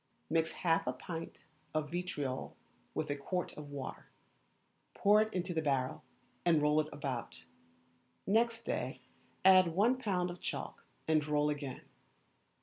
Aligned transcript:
Mix 0.31 0.53
half 0.53 0.87
a 0.87 0.93
pint 0.93 1.45
of 1.75 1.91
vitriol 1.91 2.57
with 2.95 3.11
a 3.11 3.15
quart 3.15 3.53
of 3.55 3.69
water, 3.69 4.07
pour 4.95 5.21
it 5.21 5.31
into 5.31 5.53
the 5.53 5.61
barrel, 5.61 6.03
and 6.43 6.59
roll 6.59 6.79
it 6.81 6.89
about; 6.91 7.45
next 8.25 8.63
day 8.63 9.01
add 9.45 9.67
one 9.75 9.99
pound 9.99 10.31
of 10.31 10.41
chalk, 10.41 10.83
and 11.07 11.27
roll 11.27 11.51
again. 11.51 11.81